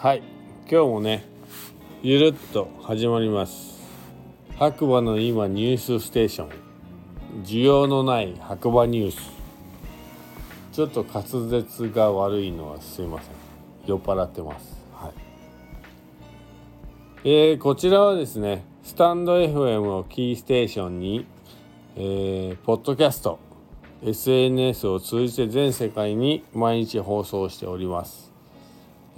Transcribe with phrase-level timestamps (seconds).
[0.00, 0.22] はい。
[0.70, 1.24] 今日もね
[2.02, 3.80] ゆるっと始まります。
[4.56, 6.50] 白馬の今ニュースステーション。
[7.42, 9.32] 需要のない白馬ニュース。
[10.70, 13.32] ちょっと滑舌が悪いのはすいません。
[13.86, 14.86] 酔っ払ってます。
[14.92, 15.12] はい。
[17.24, 21.26] えー、こちらはですねスタンド FM をキーステーションに、
[21.96, 23.40] えー、ポッドキャスト
[24.04, 28.27] SNS を通じて全世界に毎日放送しております。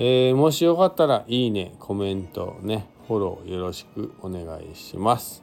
[0.02, 5.42] えー、もしよかったらいいね、コメントね、フォローよろしくお願いします。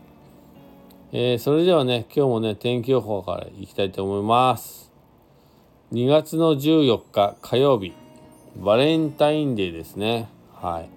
[1.11, 4.91] えー、それではね、今日もね、天気予報からいきたいと思います。
[5.93, 7.93] 2月の14日火曜日、
[8.55, 10.27] バレンタインデーですね。
[10.55, 10.89] はい。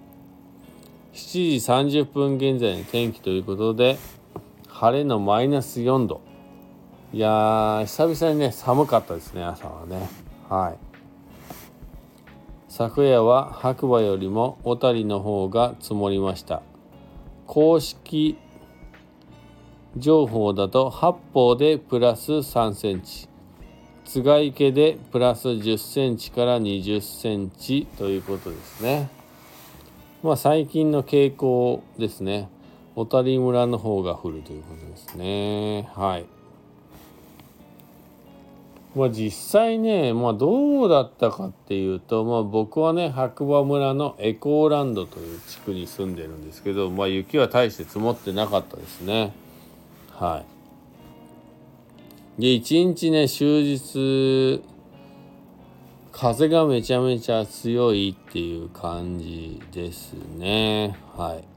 [1.13, 3.99] 7時30分現在の天気ということで、
[4.69, 6.21] 晴れのマイナス4度。
[7.13, 10.09] いやー、久々にね、寒かったですね、朝はね。
[10.49, 10.90] はい。
[12.71, 16.63] 昨夜は白馬よりも小谷の方が積もりました。
[17.45, 18.37] 公式
[19.97, 23.27] 情報だと八方でプラス3センチ。
[24.05, 29.09] 津賀池でプラス10センチから20センチということですね。
[30.23, 32.47] まあ最近の傾向ですね。
[32.95, 35.89] 小谷村の方が降るということですね。
[35.93, 36.25] はい。
[38.93, 49.31] まあ、実際ね、まあ、どうだったかっていうと、まあ、僕はね白馬村のエコーランドという地区に住んでるんですけど、まあ、雪は大して積もってなかったですね。
[50.11, 50.43] は
[52.37, 52.41] い。
[52.41, 54.61] で一日ね終日
[56.11, 60.97] 風がめちゃめちゃ強いっていう感じですね。
[61.15, 61.50] はい。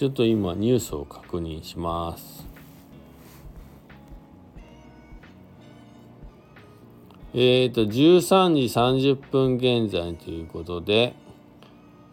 [0.00, 2.46] ちょっと今ニュースを確認します。
[7.34, 11.14] えっ、ー、と、13時30分現在ということで、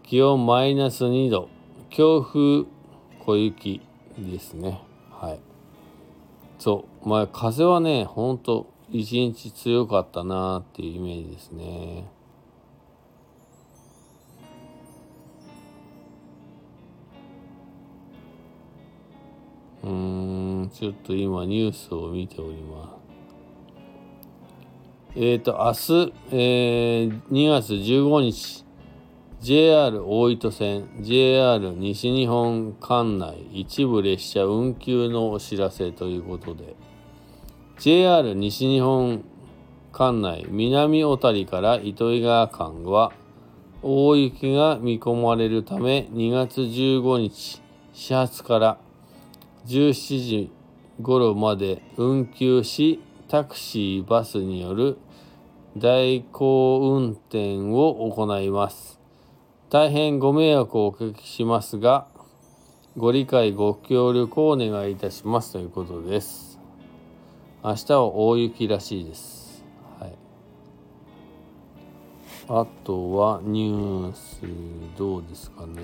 [0.04, 1.48] 気温マイナス2度、
[1.90, 2.66] 強風、
[3.26, 3.82] 小雪
[4.20, 4.82] ですね。
[5.10, 5.40] はい。
[6.60, 12.06] そう、まあ、風はね、ほんと、一日強かったなっていうイメージですね。
[20.70, 22.96] ちょっと今ニュースを見ておりま
[25.16, 25.20] す。
[25.20, 28.66] えっ、ー、と、明日、えー、2月15日、
[29.42, 36.76] JR 大糸線、JR 西日本管内一部列車運休のお知らせということで、
[37.80, 39.24] JR 西日本
[39.92, 43.12] 管内南小谷から糸魚川間は
[43.82, 47.62] 大雪が見込まれるため2月15日
[47.94, 48.78] 始発から
[49.66, 50.52] 17時
[51.02, 54.98] 頃まで運休しタクシーバスによる
[55.78, 59.00] 代行運転を行います。
[59.70, 62.08] 大変ご迷惑をおかけしますが
[62.96, 66.58] ご理解ご協力をお願いいたしますということです。
[67.64, 69.64] 明日は大雪らしいです、
[70.00, 70.14] はい、
[72.48, 74.42] あとはニュース
[74.98, 75.82] どうですかね。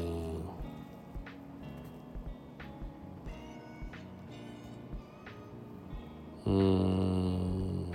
[6.45, 7.85] うん。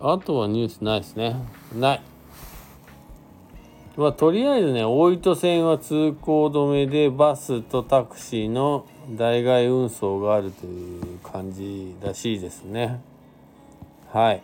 [0.00, 1.36] あとはニュースないですね。
[1.74, 2.02] ない。
[3.96, 13.00] まあとりあえずね大糸線は通行止めでバスとタクシーの代替運送があるという感じらしいですね。
[14.10, 14.42] はい。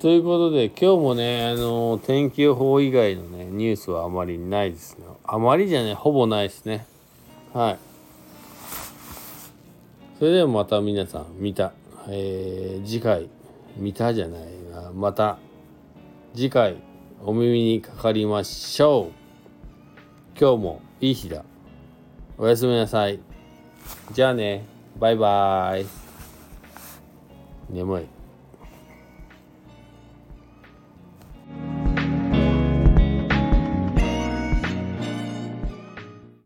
[0.00, 5.04] ということで今日もねあの天気予報以外のねニュースはあまりないですね。
[5.24, 6.86] あまりじゃねほぼないですね。
[7.52, 7.78] はい。
[10.18, 11.72] それではまた皆さん、見た、
[12.08, 13.28] えー、次回、
[13.76, 15.38] 見たじゃないな、また
[16.34, 16.76] 次回
[17.24, 20.38] お耳にかかりましょう。
[20.38, 21.44] 今日もいい日だ。
[22.38, 23.18] おやすみなさい。
[24.12, 24.64] じゃあね、
[24.98, 25.86] バイバーイ。
[27.68, 28.19] 眠い。